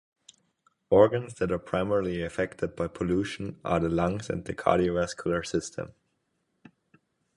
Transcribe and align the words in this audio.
Organs 0.89 1.35
that 1.35 1.51
are 1.51 1.59
primarily 1.59 2.23
affected 2.23 2.75
by 2.75 2.87
pollution 2.87 3.59
are 3.63 3.79
the 3.79 3.87
lungs 3.87 4.31
and 4.31 4.43
the 4.45 4.55
cardiovascular 4.55 5.45
system. 5.45 5.93